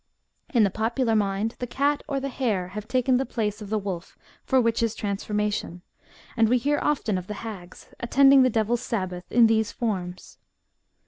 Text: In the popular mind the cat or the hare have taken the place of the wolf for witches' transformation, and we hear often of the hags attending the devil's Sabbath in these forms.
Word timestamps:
In 0.51 0.63
the 0.63 0.71
popular 0.71 1.15
mind 1.15 1.55
the 1.59 1.67
cat 1.67 2.01
or 2.07 2.19
the 2.19 2.27
hare 2.29 2.69
have 2.69 2.87
taken 2.87 3.17
the 3.17 3.23
place 3.23 3.61
of 3.61 3.69
the 3.69 3.77
wolf 3.77 4.17
for 4.43 4.59
witches' 4.59 4.95
transformation, 4.95 5.83
and 6.35 6.49
we 6.49 6.57
hear 6.57 6.79
often 6.81 7.19
of 7.19 7.27
the 7.27 7.35
hags 7.45 7.89
attending 7.99 8.41
the 8.41 8.49
devil's 8.49 8.81
Sabbath 8.81 9.31
in 9.31 9.45
these 9.45 9.71
forms. 9.71 10.39